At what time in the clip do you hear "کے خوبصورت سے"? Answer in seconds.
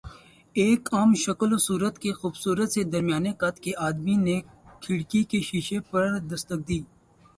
1.99-2.81